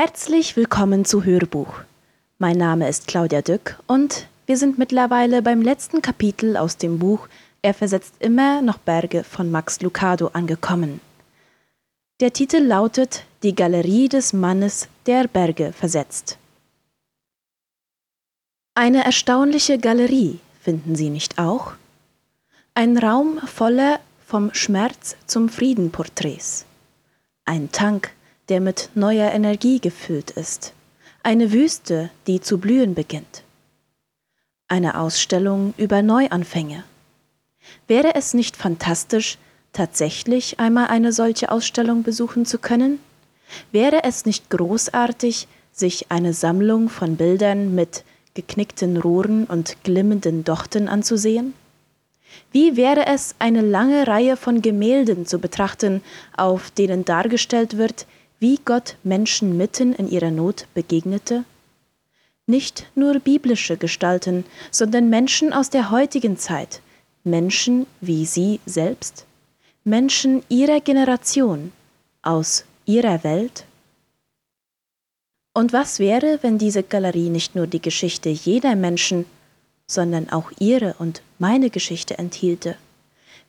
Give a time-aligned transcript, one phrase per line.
[0.00, 1.80] Herzlich willkommen zu Hörbuch.
[2.38, 7.26] Mein Name ist Claudia Dück und wir sind mittlerweile beim letzten Kapitel aus dem Buch
[7.62, 11.00] Er versetzt immer noch Berge von Max Lucado angekommen.
[12.20, 16.38] Der Titel lautet Die Galerie des Mannes, der Berge versetzt.
[18.76, 21.72] Eine erstaunliche Galerie, finden Sie nicht auch?
[22.72, 26.66] Ein Raum voller vom Schmerz zum Frieden Porträts.
[27.44, 28.12] Ein Tank,
[28.48, 30.72] der mit neuer Energie gefüllt ist.
[31.22, 33.42] Eine Wüste, die zu blühen beginnt.
[34.68, 36.84] Eine Ausstellung über Neuanfänge.
[37.86, 39.38] Wäre es nicht fantastisch,
[39.72, 42.98] tatsächlich einmal eine solche Ausstellung besuchen zu können?
[43.72, 50.88] Wäre es nicht großartig, sich eine Sammlung von Bildern mit geknickten Rohren und glimmenden Dochten
[50.88, 51.54] anzusehen?
[52.52, 56.02] Wie wäre es, eine lange Reihe von Gemälden zu betrachten,
[56.36, 58.06] auf denen dargestellt wird,
[58.40, 61.44] wie Gott Menschen mitten in ihrer Not begegnete?
[62.46, 66.80] Nicht nur biblische Gestalten, sondern Menschen aus der heutigen Zeit,
[67.24, 69.26] Menschen wie Sie selbst,
[69.84, 71.72] Menschen Ihrer Generation,
[72.22, 73.64] aus Ihrer Welt?
[75.52, 79.26] Und was wäre, wenn diese Galerie nicht nur die Geschichte jeder Menschen,
[79.86, 82.76] sondern auch ihre und meine Geschichte enthielte?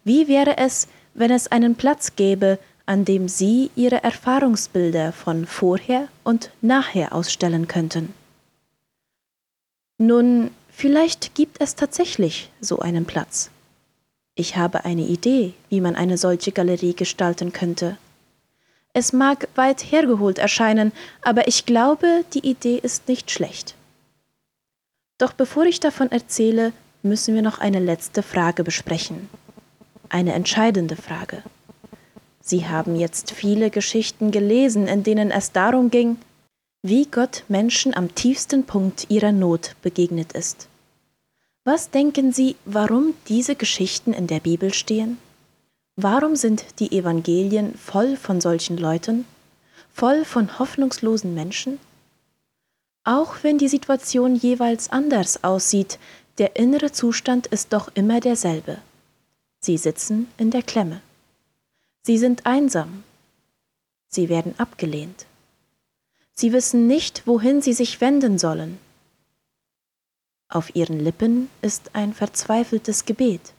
[0.04, 2.58] Wie wäre es, wenn es einen Platz gäbe,
[2.90, 8.16] an dem Sie Ihre Erfahrungsbilder von vorher und nachher ausstellen könnten?
[10.00, 13.52] Nun, vielleicht gibt es tatsächlich so einen Platz.
[14.34, 17.96] Ich habe eine Idee, wie man eine solche Galerie gestalten könnte.
[18.94, 23.76] Es mag weit hergeholt erscheinen, aber ich glaube, die Idee ist nicht schlecht.
[25.20, 26.74] Doch bevor ich davon erzähle,
[27.04, 29.30] müssen wir noch eine letzte Frage besprechen.
[30.10, 31.44] Eine entscheidende Frage.
[32.50, 36.18] Sie haben jetzt viele Geschichten gelesen, in denen es darum ging,
[36.82, 40.68] wie Gott Menschen am tiefsten Punkt ihrer Not begegnet ist.
[41.64, 45.20] Was denken Sie, warum diese Geschichten in der Bibel stehen?
[45.96, 49.26] Warum sind die Evangelien voll von solchen Leuten,
[49.94, 51.80] voll von hoffnungslosen Menschen?
[53.04, 56.00] Auch wenn die Situation jeweils anders aussieht,
[56.40, 58.80] der innere Zustand ist doch immer derselbe.
[59.60, 61.04] Sie sitzen in der Klemme.
[62.10, 63.04] Sie sind einsam.
[64.08, 65.28] Sie werden abgelehnt.
[66.32, 68.80] Sie wissen nicht, wohin sie sich wenden sollen.
[70.48, 73.54] Auf ihren Lippen ist ein verzweifeltes Gebet,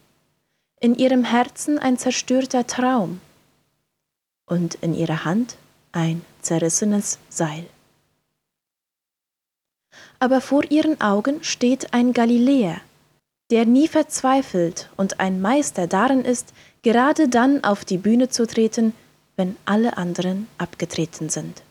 [0.80, 3.20] in ihrem Herzen ein zerstörter Traum
[4.46, 5.56] und in ihrer Hand
[5.92, 7.68] ein zerrissenes Seil
[10.20, 12.80] aber vor ihren Augen steht ein Galiläer,
[13.50, 16.52] der nie verzweifelt und ein Meister darin ist,
[16.82, 18.94] gerade dann auf die Bühne zu treten,
[19.36, 21.62] wenn alle anderen abgetreten sind.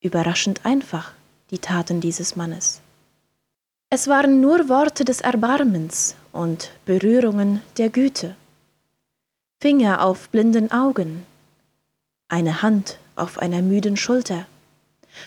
[0.00, 1.12] Überraschend einfach
[1.50, 2.80] die Taten dieses Mannes.
[3.90, 8.36] Es waren nur Worte des Erbarmens und Berührungen der Güte.
[9.60, 11.26] Finger auf blinden Augen,
[12.28, 14.46] eine Hand auf einer müden Schulter,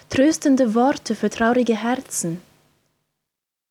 [0.09, 2.41] tröstende Worte für traurige Herzen.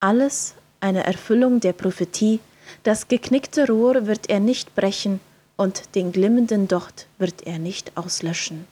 [0.01, 0.55] Alles
[0.85, 2.41] eine Erfüllung der Prophetie,
[2.83, 5.19] das geknickte Rohr wird er nicht brechen
[5.57, 8.67] und den glimmenden Docht wird er nicht auslöschen.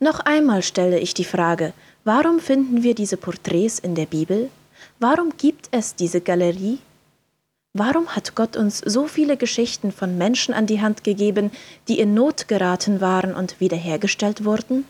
[0.00, 1.72] Noch einmal stelle ich die Frage,
[2.04, 4.50] warum finden wir diese Porträts in der Bibel?
[4.98, 6.78] Warum gibt es diese Galerie?
[7.72, 11.50] Warum hat Gott uns so viele Geschichten von Menschen an die Hand gegeben,
[11.88, 14.84] die in Not geraten waren und wiederhergestellt wurden?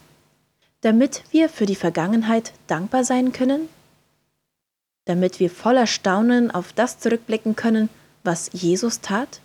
[0.80, 3.68] Damit wir für die Vergangenheit dankbar sein können?
[5.04, 7.88] Damit wir voller Staunen auf das zurückblicken können,
[8.22, 9.40] was Jesus tat?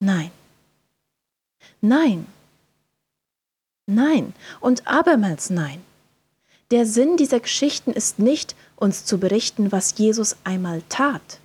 [0.00, 0.30] Nein.
[1.80, 2.26] Nein.
[3.86, 5.82] Nein und abermals nein.
[6.70, 11.40] Der Sinn dieser Geschichten ist nicht, uns zu berichten, was Jesus einmal tat.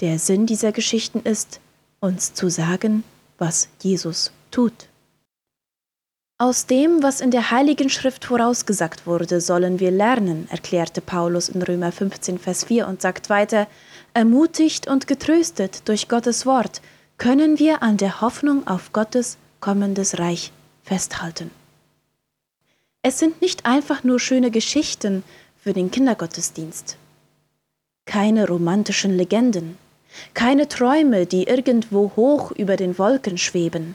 [0.00, 1.60] Der Sinn dieser Geschichten ist,
[2.00, 3.04] uns zu sagen,
[3.38, 4.89] was Jesus tut.
[6.40, 11.60] Aus dem, was in der Heiligen Schrift vorausgesagt wurde, sollen wir lernen, erklärte Paulus in
[11.60, 13.66] Römer 15, Vers 4 und sagt weiter,
[14.14, 16.80] ermutigt und getröstet durch Gottes Wort
[17.18, 20.50] können wir an der Hoffnung auf Gottes kommendes Reich
[20.82, 21.50] festhalten.
[23.02, 25.22] Es sind nicht einfach nur schöne Geschichten
[25.62, 26.96] für den Kindergottesdienst.
[28.06, 29.76] Keine romantischen Legenden,
[30.32, 33.94] keine Träume, die irgendwo hoch über den Wolken schweben.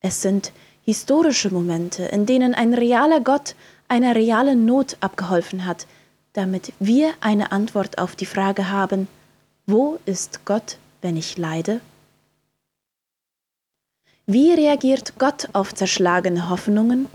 [0.00, 0.50] Es sind
[0.84, 3.54] historische Momente, in denen ein realer Gott
[3.88, 5.86] einer realen Not abgeholfen hat,
[6.32, 9.08] damit wir eine Antwort auf die Frage haben,
[9.66, 11.80] wo ist Gott, wenn ich leide?
[14.26, 17.06] Wie reagiert Gott auf zerschlagene Hoffnungen?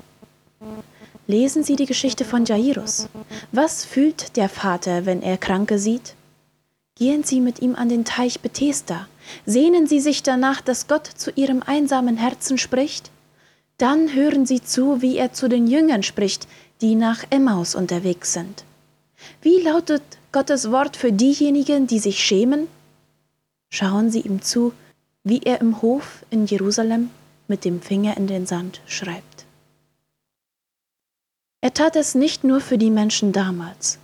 [1.26, 3.10] Lesen Sie die Geschichte von Jairus.
[3.52, 6.16] Was fühlt der Vater, wenn er Kranke sieht?
[6.96, 9.08] Gehen Sie mit ihm an den Teich Bethesda.
[9.46, 13.12] Sehnen Sie sich danach, dass Gott zu Ihrem einsamen Herzen spricht?
[13.78, 16.48] Dann hören Sie zu, wie er zu den Jüngern spricht,
[16.82, 18.64] die nach Emmaus unterwegs sind.
[19.42, 22.68] Wie lautet Gottes Wort für diejenigen, die sich schämen?
[23.70, 24.74] Schauen Sie ihm zu,
[25.24, 27.10] wie er im Hof in Jerusalem
[27.48, 29.46] mit dem Finger in den Sand schreibt.
[31.62, 34.00] Er tat es nicht nur für die Menschen damals,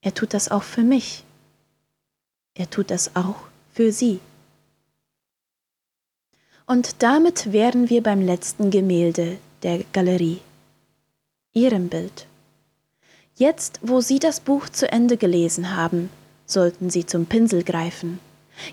[0.00, 1.24] er tut das auch für mich.
[2.54, 3.36] Er tut es auch
[3.72, 4.20] für sie.
[6.68, 10.38] Und damit wären wir beim letzten Gemälde der Galerie,
[11.52, 12.26] Ihrem Bild.
[13.34, 16.10] Jetzt, wo Sie das Buch zu Ende gelesen haben,
[16.46, 18.20] sollten Sie zum Pinsel greifen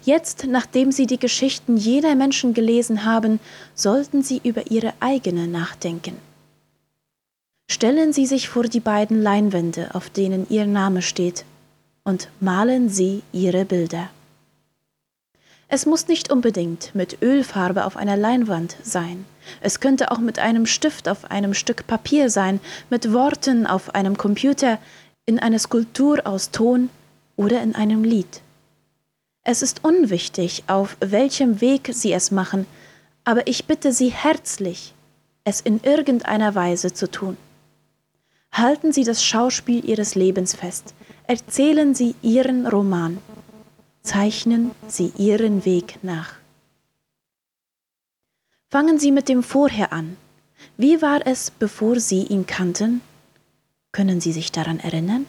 [0.03, 3.39] Jetzt, nachdem Sie die Geschichten jener Menschen gelesen haben,
[3.73, 6.17] sollten Sie über Ihre eigene nachdenken.
[7.69, 11.45] Stellen Sie sich vor die beiden Leinwände, auf denen Ihr Name steht,
[12.03, 14.09] und malen Sie Ihre Bilder.
[15.67, 19.25] Es muss nicht unbedingt mit Ölfarbe auf einer Leinwand sein.
[19.61, 22.59] Es könnte auch mit einem Stift auf einem Stück Papier sein,
[22.89, 24.77] mit Worten auf einem Computer,
[25.25, 26.89] in einer Skulptur aus Ton
[27.35, 28.41] oder in einem Lied.
[29.43, 32.65] Es ist unwichtig, auf welchem Weg Sie es machen,
[33.23, 34.93] aber ich bitte Sie herzlich,
[35.43, 37.37] es in irgendeiner Weise zu tun.
[38.51, 40.93] Halten Sie das Schauspiel Ihres Lebens fest,
[41.27, 43.17] erzählen Sie Ihren Roman,
[44.05, 46.35] zeichnen Sie Ihren Weg nach.
[48.69, 50.17] Fangen Sie mit dem Vorher an.
[50.77, 53.01] Wie war es, bevor Sie ihn kannten?
[53.91, 55.25] Können Sie sich daran erinnern?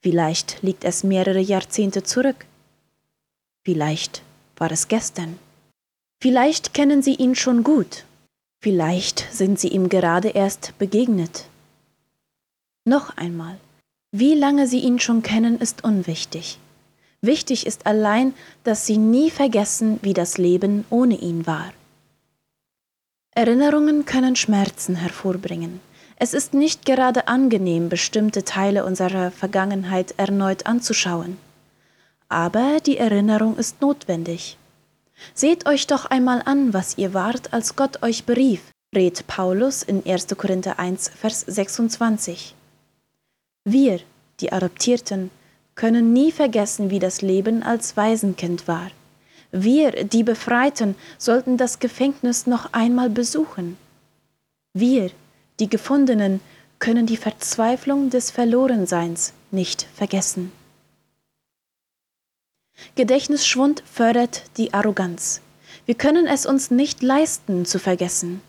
[0.00, 2.46] Vielleicht liegt es mehrere Jahrzehnte zurück.
[3.64, 4.22] Vielleicht
[4.56, 5.38] war es gestern.
[6.20, 8.04] Vielleicht kennen Sie ihn schon gut.
[8.60, 11.46] Vielleicht sind Sie ihm gerade erst begegnet.
[12.84, 13.58] Noch einmal,
[14.10, 16.58] wie lange Sie ihn schon kennen, ist unwichtig.
[17.22, 18.34] Wichtig ist allein,
[18.64, 21.72] dass Sie nie vergessen, wie das Leben ohne ihn war.
[23.30, 25.80] Erinnerungen können Schmerzen hervorbringen.
[26.16, 31.38] Es ist nicht gerade angenehm, bestimmte Teile unserer Vergangenheit erneut anzuschauen.
[32.28, 34.56] Aber die Erinnerung ist notwendig.
[35.32, 38.62] Seht euch doch einmal an, was ihr wart, als Gott euch berief,
[38.94, 40.26] rät Paulus in 1.
[40.36, 42.54] Korinther 1, Vers 26.
[43.64, 44.00] Wir,
[44.40, 45.30] die Adoptierten,
[45.74, 48.90] können nie vergessen, wie das Leben als Waisenkind war.
[49.50, 53.76] Wir, die Befreiten, sollten das Gefängnis noch einmal besuchen.
[54.72, 55.10] Wir,
[55.60, 56.40] die Gefundenen
[56.78, 60.50] können die Verzweiflung des Verlorenseins nicht vergessen.
[62.94, 65.40] Gedächtnisschwund fördert die Arroganz.
[65.86, 68.40] Wir können es uns nicht leisten zu vergessen.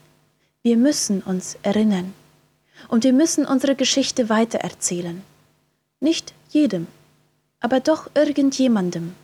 [0.61, 2.13] Wir müssen uns erinnern.
[2.87, 5.21] Und wir müssen unsere Geschichte weitererzählen.
[5.99, 6.87] Nicht jedem,
[7.63, 9.15] aber doch irgendjemandem.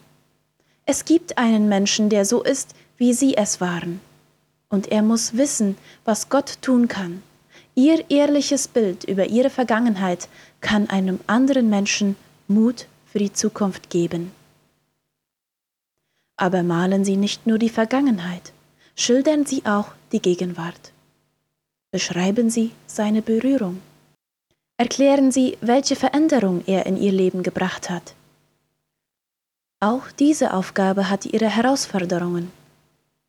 [0.86, 4.00] Es gibt einen Menschen, der so ist, wie Sie es waren.
[4.70, 7.22] Und er muss wissen, was Gott tun kann.
[7.76, 10.30] Ihr ehrliches Bild über ihre Vergangenheit
[10.62, 12.16] kann einem anderen Menschen
[12.48, 14.32] Mut für die Zukunft geben.
[16.38, 18.54] Aber malen Sie nicht nur die Vergangenheit,
[18.96, 20.94] schildern Sie auch die Gegenwart.
[21.92, 23.81] Beschreiben Sie seine Berührung.
[24.78, 28.14] Erklären Sie, welche Veränderung er in Ihr Leben gebracht hat.
[29.81, 32.52] Auch diese Aufgabe hat ihre Herausforderungen.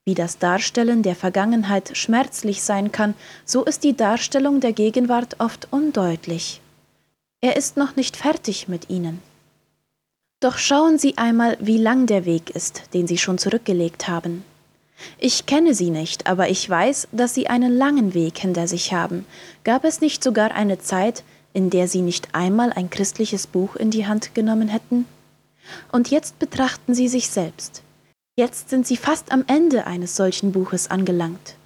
[0.05, 3.15] Wie das Darstellen der Vergangenheit schmerzlich sein kann,
[3.45, 6.61] so ist die Darstellung der Gegenwart oft undeutlich.
[7.41, 9.23] Er ist noch nicht fertig mit ihnen.
[10.41, 14.43] Doch schauen Sie einmal, wie lang der Weg ist, den Sie schon zurückgelegt haben.
[15.19, 19.25] Ich kenne Sie nicht, aber ich weiß, dass Sie einen langen Weg hinter sich haben.
[19.63, 23.93] Gab es nicht sogar eine Zeit, in der Sie nicht einmal ein christliches Buch in
[23.93, 25.07] die Hand genommen hätten?
[25.93, 27.83] Und jetzt betrachten Sie sich selbst.
[28.37, 31.57] Jetzt sind sie fast am Ende eines solchen Buches angelangt.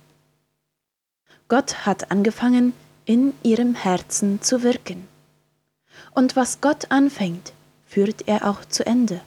[1.48, 2.72] Gott hat angefangen,
[3.04, 5.06] in ihrem Herzen zu wirken.
[6.14, 7.52] Und was Gott anfängt,
[7.86, 9.20] führt er auch zu Ende.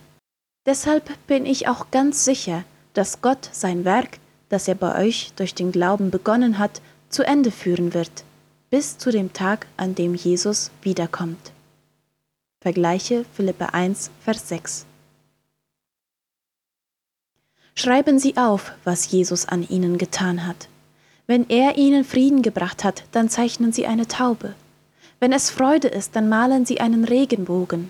[0.66, 4.20] Deshalb bin ich auch ganz sicher, dass Gott sein Werk,
[4.50, 8.26] das er bei euch durch den Glauben begonnen hat, zu Ende führen wird,
[8.70, 11.54] bis zu dem Tag, an dem Jesus wiederkommt.
[12.68, 14.86] Vergleiche Philippe 1, Vers 6.
[17.76, 20.68] Schreiben Sie auf, was Jesus an Ihnen getan hat.
[21.28, 24.54] Wenn er Ihnen Frieden gebracht hat, dann zeichnen Sie eine Taube.
[25.22, 27.90] Wenn es Freude ist, dann malen Sie einen Regenbogen.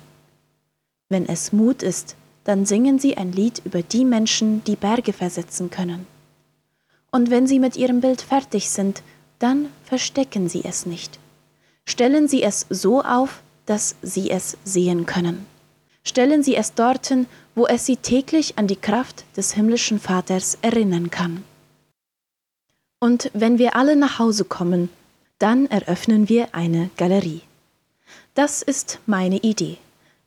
[1.09, 5.71] Wenn es Mut ist, dann singen Sie ein Lied über die Menschen, die Berge versetzen
[5.71, 6.05] können.
[7.09, 9.01] Und wenn Sie mit Ihrem Bild fertig sind,
[9.39, 11.17] dann verstecken Sie es nicht.
[11.83, 15.45] Stellen Sie es so auf, dass Sie es sehen können.
[16.03, 21.11] Stellen Sie es dorthin, wo es Sie täglich an die Kraft des himmlischen Vaters erinnern
[21.11, 21.43] kann.
[22.99, 24.89] Und wenn wir alle nach Hause kommen,
[25.37, 27.41] dann eröffnen wir eine Galerie.
[28.33, 29.77] Das ist meine Idee.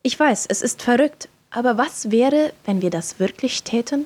[0.03, 4.05] Ich weiß, es ist verrückt, aber was wäre, wenn wir das wirklich täten?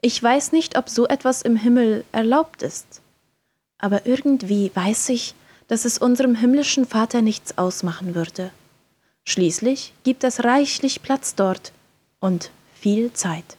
[0.00, 3.00] Ich weiß nicht, ob so etwas im Himmel erlaubt ist.
[3.78, 5.34] Aber irgendwie weiß ich,
[5.68, 8.50] dass es unserem himmlischen Vater nichts ausmachen würde.
[9.24, 11.72] Schließlich gibt es reichlich Platz dort
[12.20, 13.56] und viel Zeit.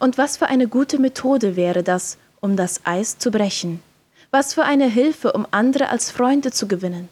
[0.00, 3.82] Und was für eine gute Methode wäre das, um das Eis zu brechen?
[4.30, 7.08] Was für eine Hilfe, um andere als Freunde zu gewinnen?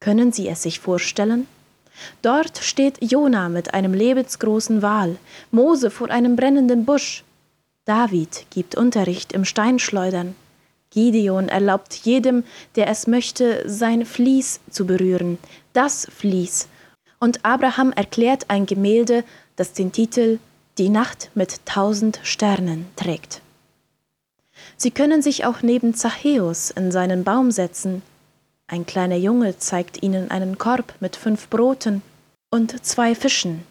[0.00, 1.48] Können Sie es sich vorstellen?
[2.22, 5.16] Dort steht Jona mit einem lebensgroßen Wal,
[5.50, 7.24] Mose vor einem brennenden Busch.
[7.84, 10.34] David gibt Unterricht im Steinschleudern.
[10.96, 12.42] Gideon erlaubt jedem,
[12.74, 15.36] der es möchte, sein Vlies zu berühren,
[15.74, 16.68] das Vlies.
[17.20, 19.22] Und Abraham erklärt ein Gemälde,
[19.56, 20.38] das den Titel
[20.78, 23.42] Die Nacht mit tausend Sternen trägt.
[24.78, 28.00] Sie können sich auch neben Zachäus in seinen Baum setzen.
[28.66, 32.00] Ein kleiner Junge zeigt ihnen einen Korb mit fünf Broten
[32.48, 33.64] und zwei Fischen.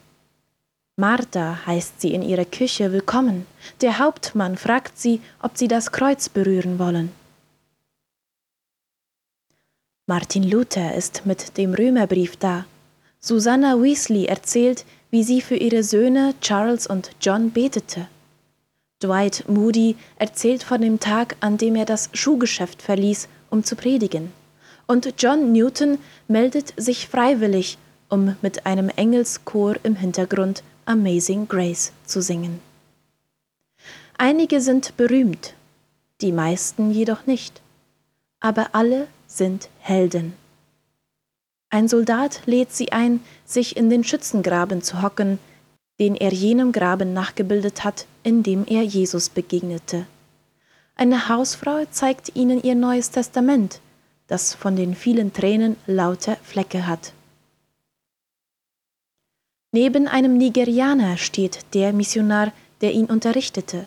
[0.97, 3.45] Martha heißt sie in ihrer Küche willkommen.
[3.81, 7.11] Der Hauptmann fragt sie, ob sie das Kreuz berühren wollen.
[10.07, 12.65] Martin Luther ist mit dem Römerbrief da.
[13.19, 18.07] Susanna Weasley erzählt, wie sie für ihre Söhne Charles und John betete.
[19.03, 24.31] Dwight Moody erzählt von dem Tag, an dem er das Schuhgeschäft verließ, um zu predigen.
[24.87, 25.97] Und John Newton
[26.29, 32.61] meldet sich freiwillig, um mit einem Engelschor im Hintergrund Amazing Grace zu singen.
[34.19, 35.55] Einige sind berühmt,
[36.21, 37.61] die meisten jedoch nicht,
[38.39, 40.33] aber alle sind Helden.
[41.71, 45.39] Ein Soldat lädt sie ein, sich in den Schützengraben zu hocken,
[45.99, 50.05] den er jenem Graben nachgebildet hat, in dem er Jesus begegnete.
[50.95, 53.81] Eine Hausfrau zeigt ihnen ihr Neues Testament,
[54.27, 57.11] das von den vielen Tränen lauter Flecke hat.
[59.77, 63.85] Neben einem Nigerianer steht der Missionar, der ihn unterrichtete.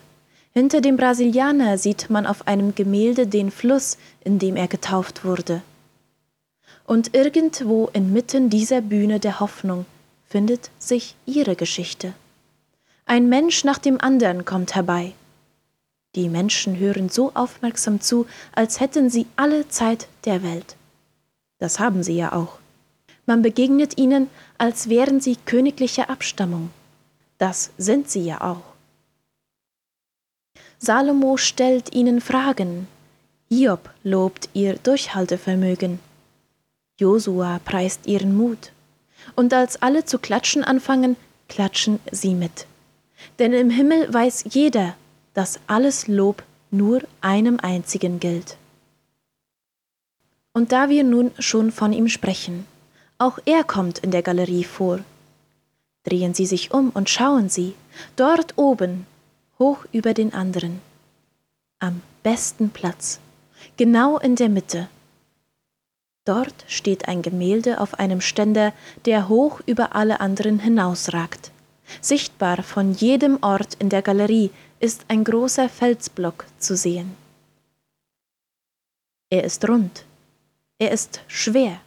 [0.52, 5.62] Hinter dem Brasilianer sieht man auf einem Gemälde den Fluss, in dem er getauft wurde.
[6.85, 9.87] Und irgendwo inmitten dieser Bühne der Hoffnung
[10.28, 12.12] findet sich ihre Geschichte.
[13.07, 15.14] Ein Mensch nach dem anderen kommt herbei.
[16.16, 20.76] Die Menschen hören so aufmerksam zu, als hätten sie alle Zeit der Welt.
[21.59, 22.59] Das haben sie ja auch.
[23.28, 26.70] Man begegnet ihnen, als wären sie königlicher Abstammung.
[27.37, 28.62] Das sind sie ja auch.
[30.78, 32.88] Salomo stellt ihnen Fragen.
[33.50, 35.99] Hiob lobt ihr Durchhaltevermögen.
[36.99, 38.73] Josua preist ihren Mut
[39.37, 41.14] und als alle zu klatschen anfangen,
[41.50, 42.66] klatschen sie mit.
[43.38, 44.97] Denn im Himmel weiß jeder,
[45.35, 48.56] dass alles Lob nur einem einzigen gilt.
[50.54, 52.64] Und da wir nun schon von ihm sprechen,
[53.19, 55.01] auch er kommt in der Galerie vor.
[56.05, 57.75] Drehen Sie sich um und schauen Sie,
[58.17, 59.07] dort oben,
[59.59, 60.81] hoch über den anderen,
[61.81, 63.21] am besten Platz,
[63.77, 64.89] genau in der Mitte,
[66.29, 68.75] Dort steht ein Gemälde auf einem Ständer,
[69.07, 71.53] der hoch über alle anderen hinausragt.
[72.03, 77.17] Sichtbar von jedem Ort in der Galerie ist ein großer Felsblock zu sehen.
[79.31, 80.05] Er ist rund.
[80.79, 81.81] Er ist schwer.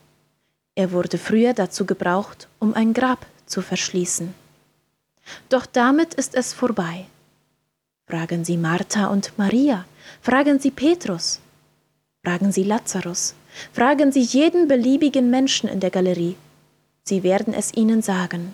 [0.76, 4.34] Er wurde früher dazu gebraucht, um ein Grab zu verschließen.
[5.50, 7.06] Doch damit ist es vorbei.
[8.08, 9.86] Fragen Sie Martha und Maria,
[10.22, 11.40] fragen Sie Petrus,
[12.24, 13.36] fragen Sie Lazarus,
[13.74, 16.36] Fragen Sie jeden beliebigen Menschen in der Galerie.
[17.04, 18.54] Sie werden es Ihnen sagen.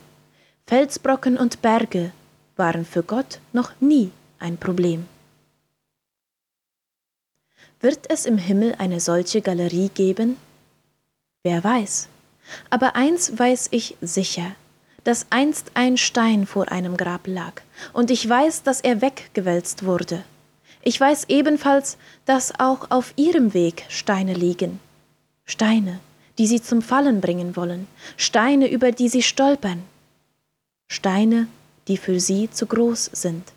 [0.66, 2.12] Felsbrocken und Berge
[2.56, 5.06] waren für Gott noch nie ein Problem.
[7.80, 10.38] Wird es im Himmel eine solche Galerie geben?
[11.48, 12.10] Wer weiß.
[12.70, 14.52] Aber eins weiß ich sicher,
[15.06, 17.62] dass einst ein Stein vor einem Grab lag,
[17.94, 20.26] und ich weiß, dass er weggewälzt wurde.
[20.82, 24.82] Ich weiß ebenfalls, dass auch auf ihrem Weg Steine liegen,
[25.46, 26.02] Steine,
[26.38, 27.88] die sie zum Fallen bringen wollen,
[28.18, 29.84] Steine, über die sie stolpern,
[30.90, 31.48] Steine,
[31.88, 33.54] die für sie zu groß sind.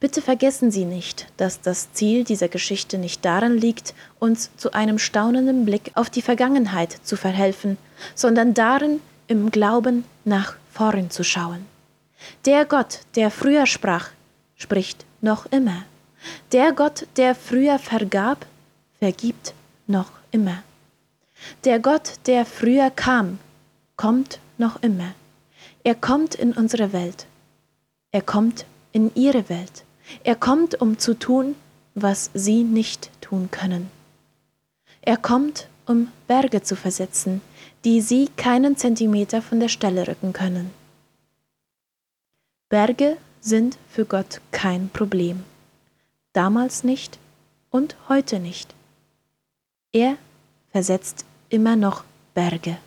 [0.00, 4.98] Bitte vergessen Sie nicht, dass das Ziel dieser Geschichte nicht darin liegt, uns zu einem
[4.98, 7.76] staunenden Blick auf die Vergangenheit zu verhelfen,
[8.14, 11.66] sondern darin, im Glauben nach vorn zu schauen.
[12.46, 14.08] Der Gott, der früher sprach,
[14.56, 15.84] spricht noch immer.
[16.52, 18.46] Der Gott, der früher vergab,
[18.98, 19.52] vergibt
[19.86, 20.62] noch immer.
[21.64, 23.38] Der Gott, der früher kam,
[23.96, 25.12] kommt noch immer.
[25.84, 27.26] Er kommt in unsere Welt.
[28.12, 29.84] Er kommt in ihre Welt.
[30.24, 31.54] Er kommt, um zu tun,
[31.94, 33.90] was sie nicht tun können.
[35.02, 37.40] Er kommt, um Berge zu versetzen,
[37.84, 40.70] die sie keinen Zentimeter von der Stelle rücken können.
[42.68, 45.42] Berge sind für Gott kein Problem.
[46.32, 47.18] Damals nicht
[47.70, 48.74] und heute nicht.
[49.92, 50.16] Er
[50.70, 52.78] versetzt immer noch Berge.